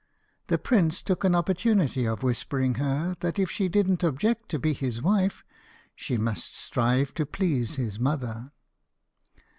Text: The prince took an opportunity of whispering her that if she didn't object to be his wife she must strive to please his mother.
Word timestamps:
The 0.47 0.57
prince 0.57 1.03
took 1.03 1.23
an 1.25 1.35
opportunity 1.35 2.07
of 2.07 2.23
whispering 2.23 2.73
her 2.81 3.15
that 3.19 3.37
if 3.37 3.51
she 3.51 3.67
didn't 3.69 4.03
object 4.03 4.49
to 4.49 4.57
be 4.57 4.73
his 4.73 4.99
wife 4.99 5.43
she 5.95 6.17
must 6.17 6.57
strive 6.57 7.13
to 7.13 7.23
please 7.27 7.75
his 7.75 7.99
mother. 7.99 8.51